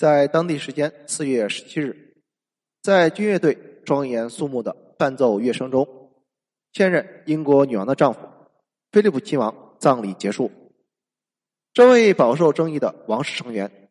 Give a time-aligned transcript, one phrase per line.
[0.00, 2.14] 在当地时间四月十七日，
[2.80, 5.86] 在军乐队庄严肃穆的伴奏乐声中，
[6.72, 8.20] 现任英国女王的丈夫
[8.92, 10.50] 菲利普亲王葬礼结束。
[11.74, 13.90] 这位饱受争议的王室成员，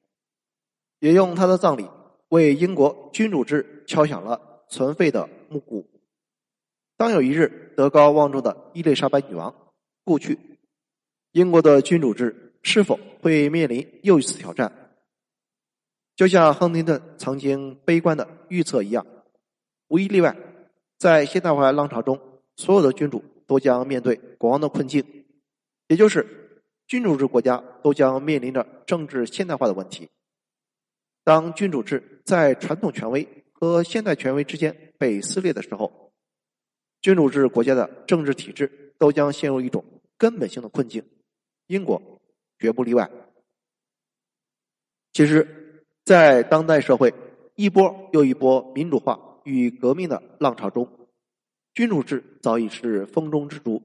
[0.97, 1.87] 也用他的葬礼
[2.29, 5.87] 为英国君主制敲响了存废的木鼓。
[6.97, 9.53] 当有一日德高望重的伊丽莎白女王
[10.03, 10.39] 故去，
[11.33, 14.87] 英国的君主制是否会面临又一次挑战？
[16.19, 19.07] 就像亨廷顿曾经悲观的预测一样，
[19.87, 20.35] 无一例外，
[20.97, 22.19] 在现代化浪潮中，
[22.57, 25.01] 所有的君主都将面对国王的困境，
[25.87, 30.09] 也就是君主制国家都将面临着政治现代化的问题。
[31.23, 36.11] 当君主制在传统权威和现代权威之间被撕裂的时候，
[37.01, 39.85] 君主制国家的政治体制都将陷入一种
[40.17, 41.01] 根本性的困境，
[41.67, 42.19] 英国
[42.57, 43.09] 绝不例外。
[45.13, 45.58] 其实，
[46.09, 47.13] 在当代社会
[47.53, 50.89] 一波又一波民主化与革命的浪潮中，
[51.75, 53.79] 君主制早已是风中之烛。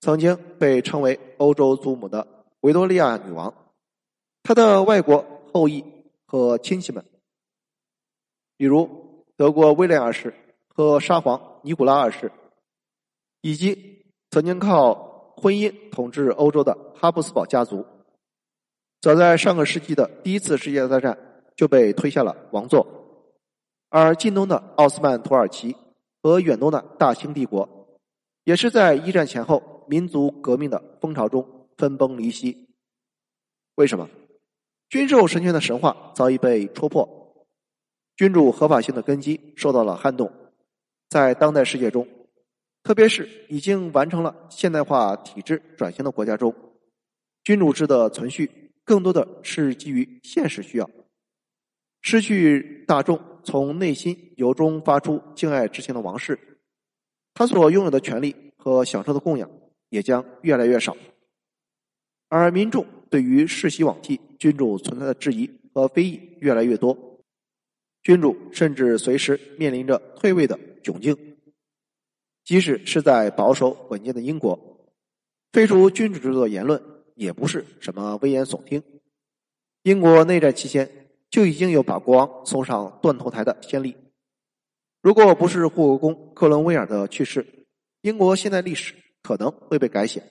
[0.00, 2.26] 曾经被称为“欧洲祖母”的
[2.62, 3.54] 维多利亚女王，
[4.42, 5.24] 她的外国
[5.54, 5.84] 后裔
[6.26, 7.04] 和亲戚们，
[8.56, 10.34] 比如德国威廉二世
[10.66, 11.60] 和沙皇。
[11.62, 12.32] 尼古拉二世，
[13.42, 17.86] 以及曾经靠婚姻统治欧洲的哈布斯堡家族，
[19.00, 21.16] 早在上个世纪的第一次世界大战
[21.56, 22.86] 就被推下了王座；
[23.88, 25.74] 而近东的奥斯曼土耳其
[26.22, 27.88] 和远东的大清帝国，
[28.44, 32.68] 也是在一战前后民族革命的风潮中分崩离析。
[33.76, 34.10] 为什么？
[34.90, 37.46] 君主神权的神话早已被戳破，
[38.16, 40.30] 君主合法性的根基受到了撼动。
[41.08, 42.06] 在当代世界中，
[42.82, 46.54] 特别是已经完成了现代化体制转型的国家中，
[47.44, 50.90] 君主制的存续更多的是基于现实需要。
[52.02, 56.36] 失去大众从内心由衷发出敬爱之情的王室，
[57.32, 59.48] 他所拥有的权利和享受的供养
[59.90, 60.96] 也将越来越少，
[62.28, 67.22] 而民众对于世袭罔替君主存在的质疑和非议越来越多，
[68.02, 70.58] 君主甚至随时面临着退位的。
[70.82, 71.16] 窘境，
[72.42, 74.58] 即使是在保守稳健的英国，
[75.52, 76.82] 废除君主制度的言论
[77.20, 78.82] 也不是什么危言耸听。
[79.82, 80.90] 英国内战期间
[81.28, 83.94] 就已经有把国王送上断头台的先例。
[85.02, 87.46] 如果不是护国公克伦威尔的去世，
[88.00, 90.22] 英国现代历史可能会被改写。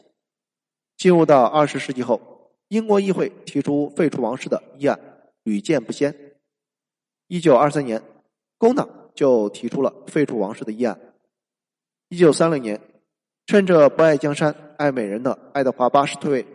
[0.97, 5.00] 进入到二十世纪后，英国议会提出废除王室的议案
[5.44, 6.16] 屡见不鲜。
[7.27, 8.01] 一九二三年，
[8.57, 8.89] 工党。
[9.16, 10.97] 就提出了废除王室的议案。
[12.07, 12.79] 一九三零年，
[13.47, 16.45] 趁着不爱江山爱美人的爱德华八世退位，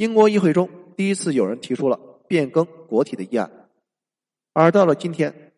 [0.00, 0.66] 英国议会中
[0.96, 3.68] 第一次有人提出了变更国体的议案。
[4.54, 5.52] 而到了今天，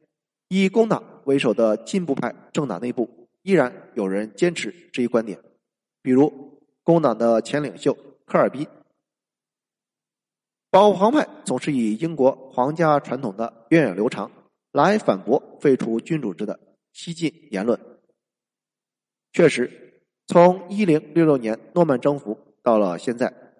[0.48, 5.38] 以工党为首的进步派政党内部依然有人坚持这一观点，
[6.02, 8.66] 比如工党的前领袖科尔宾。
[10.70, 14.28] 保皇派总是以英国皇家传统的源远流长。
[14.72, 16.58] 来反驳废除君主制的
[16.92, 17.78] 西进言论。
[19.32, 23.51] 确实，从一零六六年诺曼征服到了现在，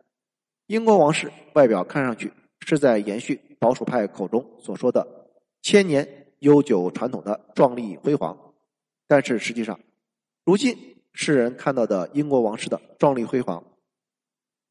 [0.73, 5.07] 英国王室外表看上去是在延续保守派口中所说的
[5.61, 8.35] 千年悠久传统的壮丽辉煌，
[9.07, 9.79] 但是实际上，
[10.47, 13.63] 如今世人看到的英国王室的壮丽辉煌，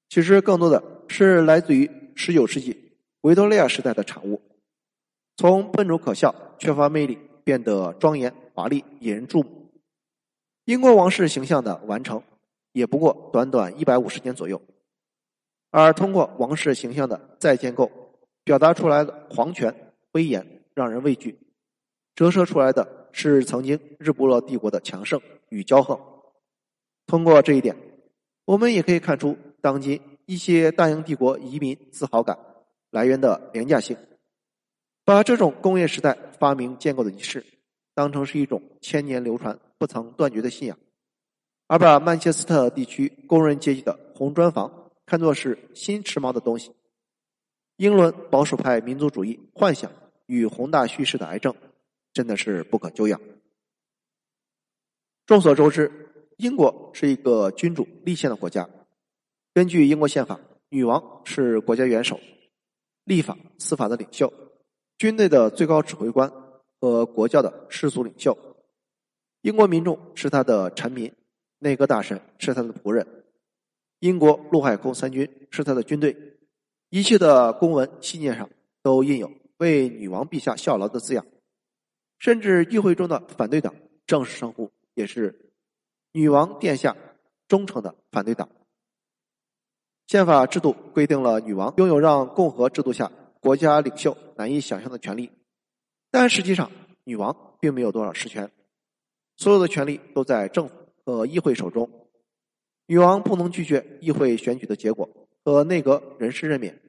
[0.10, 4.42] 其实更多的是来自于十九世纪维多利亚时代的产物。
[5.38, 9.72] 从笨拙可笑、缺乏魅力，变得庄严华丽、引人注目。
[10.66, 12.24] 英国王室形象的完成，
[12.72, 14.60] 也不过短短一百五十年左右。
[15.72, 17.90] 而通过王室形象的再建构，
[18.44, 19.74] 表达出来的皇权
[20.12, 21.40] 威严让人畏惧，
[22.14, 25.98] 折射出来的是曾经日不落帝国的强盛与骄横。
[27.08, 27.76] 通过这一点，
[28.46, 32.38] 我们也可以看出当今一些大英帝国移民自豪感
[32.90, 33.98] 来源的廉价性。
[35.06, 37.44] 把这种工业时代发明建构的仪式
[37.96, 40.78] 当成是一种千年流传、不曾断绝的信仰，
[41.68, 44.81] 而把曼彻斯特地区工人阶级的红砖房
[45.12, 46.72] 看作是新时髦的东西，
[47.76, 49.92] 英伦保守派民族主义幻想
[50.26, 51.54] 与宏大叙事的癌症，
[52.14, 53.20] 真的是不可救药。
[55.26, 55.92] 众所周知，
[56.38, 58.70] 英国是一个君主立宪的国家，
[59.54, 62.18] 根据英国宪法，女王是国家元首、
[63.04, 64.32] 立法、司法的领袖。
[64.98, 66.32] 军队的最高指挥官
[66.80, 68.38] 和国教的世俗领袖，
[69.42, 71.14] 英国民众是他的臣民，
[71.60, 73.21] 内阁大臣是他的仆人，
[74.02, 76.18] 英国陆海空三军是他的军队，
[76.90, 78.50] 一切的公文信件上
[78.82, 81.24] 都印有“为女王陛下效劳”的字样，
[82.18, 83.76] 甚至议会中的反对党
[84.08, 85.52] 正式称呼也是
[86.14, 86.98] “女王殿下
[87.48, 88.50] 忠诚的反对党”。
[90.08, 95.30] 宪法制度规定了女王拥有让共和制度下国家领袖难以想象的权利，
[96.10, 96.72] 但实际上
[97.04, 98.50] 女王并没有多少实权，
[99.38, 100.74] 所有的权利都在政府
[101.06, 101.88] 和议会手中。
[102.88, 105.10] 女王不能拒绝议会选举的结果
[105.44, 106.82] 和内阁人事任免，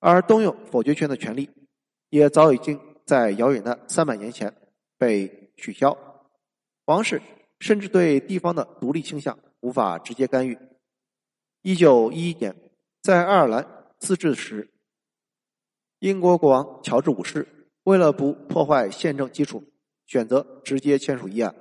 [0.00, 1.48] 而动用否决权的权利
[2.10, 4.54] 也早已经在遥远的三百年前
[4.98, 5.96] 被取消。
[6.86, 7.22] 王室
[7.60, 10.58] 甚至对地方的独立倾向无法直接干预。
[11.62, 12.56] 一九一一年，
[13.00, 13.64] 在爱尔兰
[14.00, 14.68] 自治时，
[16.00, 17.46] 英国国王乔治五世
[17.84, 19.62] 为了不破坏宪政基础，
[20.06, 21.54] 选择直接签署议案。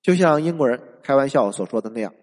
[0.00, 2.14] 就像英国人开玩笑所说的那样，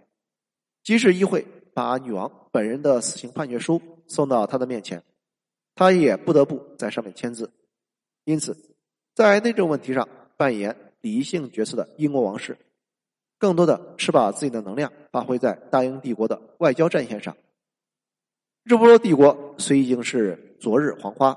[0.83, 5.04] 即使议会把女王本人的死刑判决书送到他的面前，
[5.75, 7.51] 他也不得不在上面签字。
[8.24, 8.57] 因此，
[9.13, 10.07] 在内政问题上
[10.38, 12.57] 扮演理性角色的英国王室。
[13.38, 17.36] 更多的是把自己的能量发挥在大英帝国的外交战线上。
[18.63, 21.36] 日不落帝国虽已经是昨日黄花，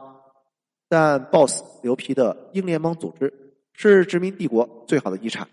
[0.87, 3.33] 但抱死牛皮的英联邦组织
[3.73, 5.49] 是殖民帝国最好的遗产。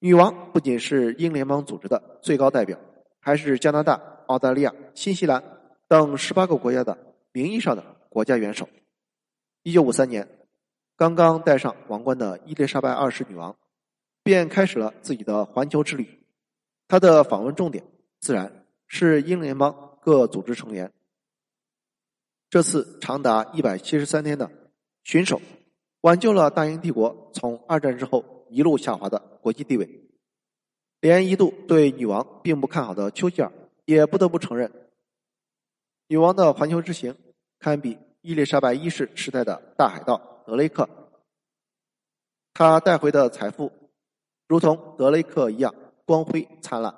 [0.00, 2.78] 女王不仅是英联邦组织的最高代表，
[3.20, 3.94] 还是加拿大、
[4.26, 5.42] 澳大利亚、新西兰
[5.86, 8.68] 等十八个国家的名义上的国家元首。
[9.62, 10.28] 一九五三年，
[10.96, 13.56] 刚刚戴上王冠的伊丽莎白二世女王。
[14.22, 16.06] 便开始了自己的环球之旅。
[16.86, 17.82] 她的访问重点
[18.20, 20.92] 自然是英联邦各组织成员。
[22.50, 24.50] 这次长达一百七十三天的
[25.04, 25.40] 巡守，
[26.02, 29.88] 挽救了大英帝国从二战之后一路下滑的国际地位。
[31.00, 33.50] 连一度对女王并不看好的丘吉尔
[33.86, 34.70] 也不得不承认，
[36.08, 37.16] 女王的环球之行
[37.58, 40.88] 堪比伊丽莎白一世时代的大海盗德雷克。
[42.52, 43.72] 他带回的财富。
[44.46, 45.72] 如同德雷克一样
[46.04, 46.92] 光辉灿烂，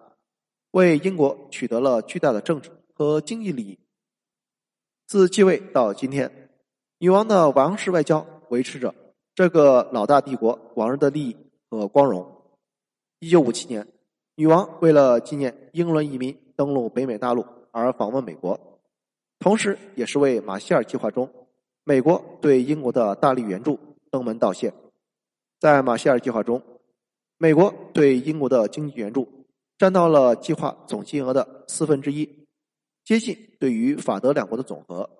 [0.71, 3.79] 为英国取得了巨大的政治和经济利益。
[5.07, 6.49] 自继位到今天，
[6.97, 8.95] 女王的王室外交维持着
[9.35, 11.37] 这个老大帝国往日的利益
[11.79, 12.27] 和光荣。
[13.21, 13.87] 一九五七年，
[14.35, 18.59] 女王为了纪念英伦移民登陆北美大陆而访问美国，
[19.39, 21.29] 同时也是为马歇尔计划中
[21.85, 23.79] 美国对英国的大力援助
[24.11, 24.73] 登门道谢。
[25.61, 26.63] 在马歇尔计划中。
[27.39, 29.27] 美国对英国的经济援助
[29.77, 32.47] 占到了计划总金额的四分之一，
[33.03, 35.11] 接近对于法德两国的总和。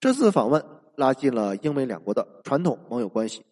[0.00, 0.64] 这次访问
[0.96, 3.44] 拉近了英美两国的传统盟友关系，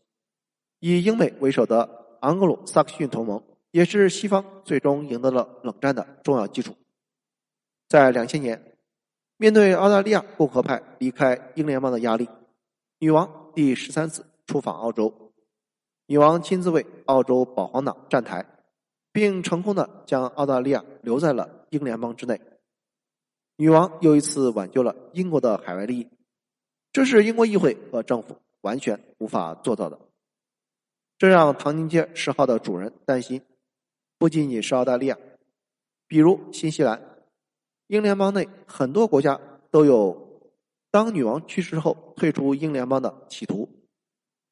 [0.81, 3.41] 以英美为首的昂格鲁萨克逊同盟
[3.71, 6.75] 也是西方最终赢得了冷战的重要基础。
[7.89, 8.77] 在两千年，
[9.37, 12.29] 面对澳大利亚共和派离开英联邦的压力，
[12.99, 15.33] 女王第十三次出访澳洲。
[16.07, 18.45] 女王亲自为澳洲保皇党站台，
[19.13, 22.41] 并成功的将澳大利亚留在了英联邦之内。
[23.57, 26.09] 女王又一次挽救了英国的海外利益，
[26.93, 30.01] 这是英国议会和政府完全无法做到的。
[31.19, 33.41] 这让唐宁街十号的主人担心，
[34.19, 35.19] 不仅仅是澳大利亚，
[36.07, 37.01] 比如新西兰，
[37.87, 39.41] 英联邦内很多国家
[39.71, 40.43] 都有
[40.91, 43.69] 当女王去世后退出英联邦的企图。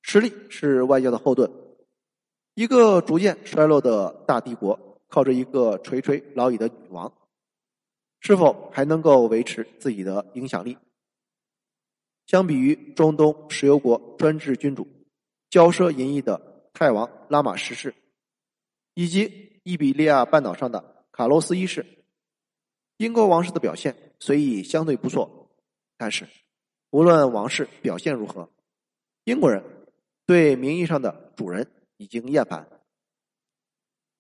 [0.01, 1.51] 实力是外交的后盾。
[2.55, 7.13] 一个逐渐衰落的大帝国，靠着一个垂垂老矣的女王，
[8.21, 10.79] 是否还能够维持自己的影响力？
[12.27, 14.87] 相比于中东石油国专制君主、
[15.51, 17.95] 骄奢淫逸的泰王拉玛十世，
[18.93, 21.87] 以及伊比利亚半岛上的卡洛斯一世，
[22.99, 25.49] 英国王室的表现虽已相对不错，
[25.97, 26.29] 但是
[26.91, 28.51] 无论王室表现如何，
[29.25, 29.65] 英国人。
[30.27, 32.67] 对名义上的主人已经厌烦。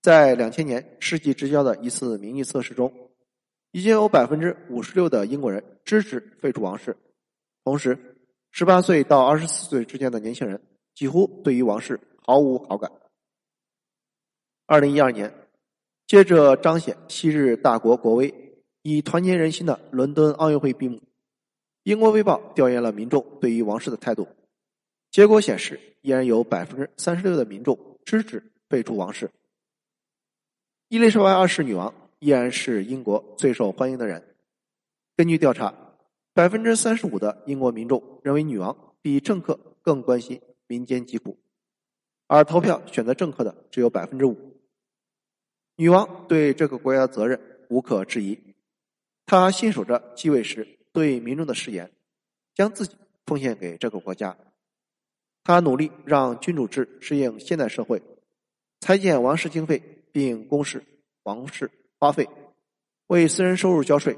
[0.03, 2.93] 在两千年世纪之交的一次民意测试中，
[3.71, 6.95] 已经有百分之五十六的英国人支持废除王室。
[7.65, 8.19] 同时，
[8.51, 10.61] 十八岁到二十四岁之间的年轻人
[10.95, 12.91] 几乎对于王室毫无好感。
[14.67, 15.33] 二零一二年，
[16.07, 18.35] 接着彰显昔日大国国威、
[18.83, 21.03] 以团结人心的伦敦奥运会闭幕，
[21.83, 24.27] 英国《卫报》调研了民众对于王室的态度。
[25.11, 29.31] 结果显示，依然有百分之三十六的民众支持废除王室。
[30.89, 34.35] 伊丽莎白二世女王依然是英国最受欢迎的人。
[35.15, 35.75] 根据调查，
[36.33, 41.39] 百分之三十五的英国民众认为女王比政客更关心民间疾苦，
[42.27, 44.37] 而投票选择政客的只有百分之五。
[45.77, 48.39] 女王对这个国家的责任无可置疑，
[49.27, 51.91] 她信守着继位时对民众的誓言，
[52.55, 54.37] 将自己奉献给这个国家。
[55.47, 58.01] 他努力让君主制适应现代社会，
[58.81, 60.83] 裁减王室经费，并公示
[61.25, 62.27] 王室花费，
[63.09, 64.17] 为私人收入交税，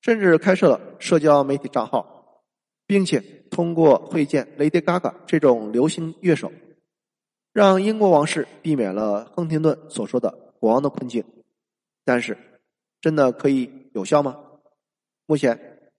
[0.00, 2.42] 甚至开设了社交媒体账号，
[2.84, 6.50] 并且通过会见 Lady Gaga 这种流行乐手，
[7.58, 11.24] 让英国王室避免了亨廷顿所说的国王的困境。
[12.04, 12.38] 但是，
[13.00, 14.38] 真的可以有效吗？
[15.26, 15.90] 目前，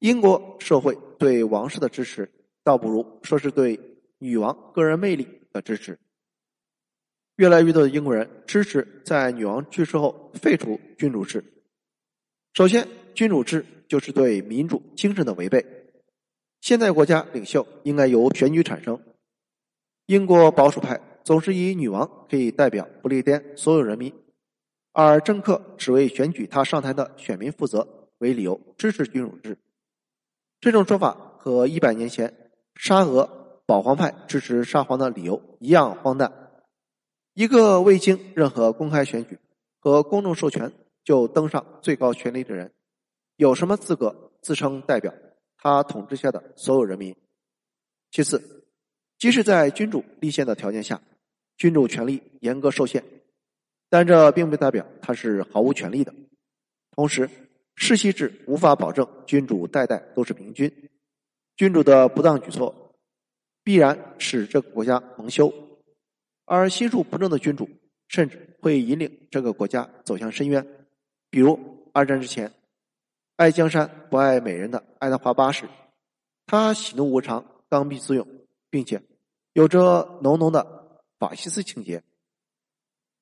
[0.00, 2.28] 英国社会对王室的支持。
[2.64, 3.78] 倒不如说是对
[4.18, 5.96] 女王个人魅力的支持。
[7.36, 11.44] 越来越多的英国人支持在女王去世后废除君主制。
[12.52, 15.64] 首先，君主制就是对民主精神的违背。
[16.60, 19.00] 现代国家领袖应该由选举产生。
[20.10, 24.12] 英国保守派总是以女王可以代表不列颠所有人民，
[24.90, 29.56] 而政客只为选举他上台的选民负责为理由支持君主制。
[30.60, 32.34] 这种说法和一百年前。
[32.74, 36.32] 沙俄保皇派支持沙皇的理由一样荒诞。
[37.34, 39.38] 一个未经任何公开选举
[39.78, 40.72] 和公众授权
[41.04, 42.72] 就登上最高权力的人，
[43.36, 45.12] 有什么资格自称代表
[45.58, 47.14] 他统治下的所有人民？
[48.10, 48.59] 其次，
[49.20, 50.98] 即使在君主立宪的条件下，
[51.58, 53.04] 君主权力严格受限，
[53.90, 56.14] 但这并不代表他是毫无权力的。
[56.92, 57.28] 同时，
[57.76, 60.72] 世袭制无法保证君主代代都是明君。
[61.54, 62.94] 君主的不当举措，
[63.62, 65.52] 必然使这个国家蒙羞，
[66.46, 67.68] 而心术不正的君主，
[68.08, 70.66] 甚至会引领这个国家走向深渊。
[71.28, 71.60] 比如
[71.92, 72.50] 二战之前，
[73.36, 75.68] 爱江山不爱美人的爱德华八世，
[76.46, 78.26] 他喜怒无常、刚愎自用，
[78.70, 79.02] 并且
[79.52, 82.02] 有着浓浓的法西斯情节。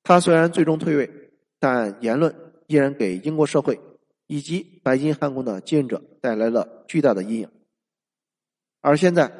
[0.03, 3.79] 他虽然最终退位，但言论依然给英国社会
[4.27, 7.49] 以及白金汉宫的继任者带来了巨大的阴影。
[8.81, 9.31] 而现在，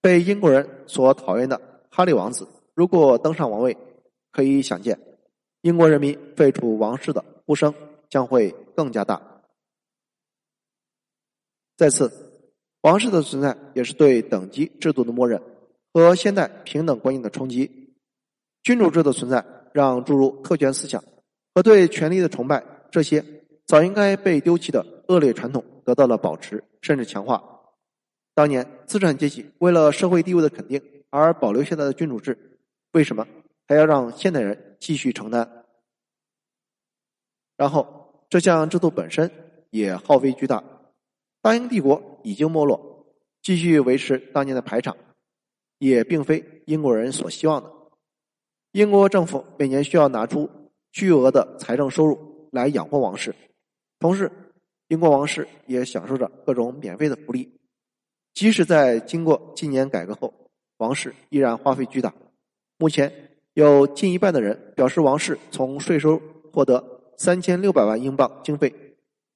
[0.00, 3.76] 被英国人所讨厌的哈利王子，如果登上王位，
[4.32, 4.98] 可以想见，
[5.60, 7.72] 英国人民废除王室的呼声
[8.08, 9.42] 将会更加大。
[11.76, 12.10] 再次，
[12.80, 15.40] 王室的存在也是对等级制度的默认
[15.92, 17.94] 和现代平等观念的冲击。
[18.62, 21.02] 君主制的存在，让诸如特权思想
[21.54, 23.24] 和对权力的崇拜这些
[23.66, 27.42] 早应该被丢弃的恶劣传统得到了保持，甚至强化。
[28.34, 30.80] 当年资产阶级为了社会地位的肯定
[31.10, 32.58] 而保留下来的君主制，
[32.92, 33.26] 为什么
[33.66, 35.64] 还要让现代人继续承担？
[37.56, 39.30] 然后，这项制度本身
[39.70, 40.62] 也耗费巨大。
[41.42, 43.06] 大英帝国已经没落，
[43.42, 44.96] 继续维持当年的排场，
[45.80, 47.72] 也并非英国人所希望的。
[48.72, 50.48] 英国政府每年需要拿出
[50.92, 53.34] 巨额的财政收入来养活王室，
[53.98, 54.30] 同时，
[54.86, 57.50] 英国王室也享受着各种免费的福利。
[58.34, 60.32] 即使在经过近年改革后，
[60.76, 62.14] 王室依然花费巨大。
[62.78, 63.12] 目前
[63.54, 66.20] 有近一半的人表示，王室从税收
[66.52, 68.72] 获得三千六百万英镑经费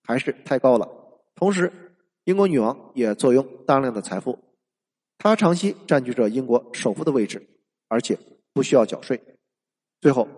[0.03, 0.89] 还是太高了。
[1.35, 1.73] 同时，
[2.25, 4.39] 英国女王也坐拥大量的财富，
[5.19, 7.47] 他长期占据着英国首富的位置，
[7.89, 8.19] 而且
[8.53, 9.21] 不需要缴税。
[10.01, 10.29] 最后，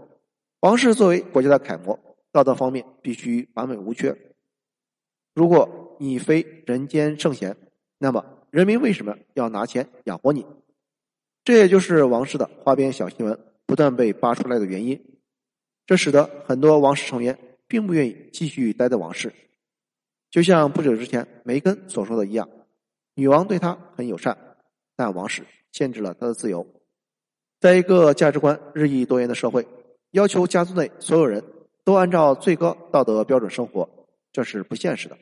[0.61, 1.99] 王室作为国家的楷模，
[2.33, 4.16] 道德方面必须完美无缺。
[5.35, 7.56] 如果你非人间圣贤，
[7.99, 8.33] 那么。
[8.50, 10.47] 人民为什么要拿钱养活你？
[11.45, 15.18] 这也就是王室的花边小新闻不断被扒出来的原因。
[15.85, 19.35] 这使得很多王室成员并不愿意继续待在王室。
[20.30, 22.49] 就像不久之前梅根所说的一样，
[23.14, 24.46] 女王对他很友善，
[24.97, 26.67] 但王室限制了他的自由。
[27.61, 29.69] 在一个价值观日益多元的社会，
[30.11, 31.45] 要求家族内所有人
[31.85, 33.88] 都按照最高道德标准生活，
[34.33, 35.17] 这是不现实的。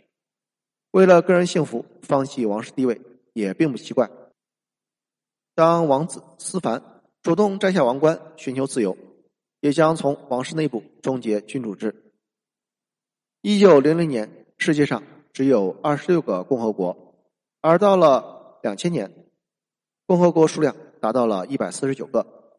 [0.92, 3.00] 为了个人幸福，放弃王室地位。
[3.34, 4.08] 也并不奇怪。
[5.56, 8.96] 当王子思凡主动摘下王冠，寻求自由，
[9.58, 12.12] 也将从王室内部终结君主制。
[13.40, 15.02] 一九零零年，世界上
[15.32, 17.26] 只有二十六个共和国，
[17.60, 19.23] 而到了两千年，
[20.06, 22.52] 共和国数量达到了一百四十九个。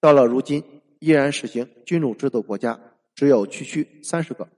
[0.00, 2.80] 到了如今，依然实行君主制的国家
[3.14, 4.48] 只有区区三十个。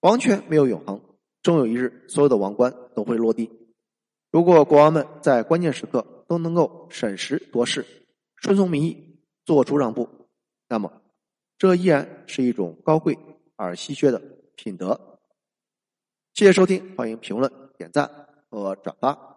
[0.00, 1.00] 王权没有永恒，
[1.42, 3.50] 终有一日，所有的王冠都会落地。
[4.30, 7.84] 如果国王们在关键时刻都能够审时度势、
[8.36, 10.08] 顺从民意、做出让步，
[10.68, 11.02] 那么
[11.58, 13.18] 这依然是一种高贵
[13.56, 14.20] 而稀缺的
[14.56, 15.18] 品德。
[16.34, 18.10] 谢谢收听，欢迎评论、点赞
[18.48, 19.29] 和转发。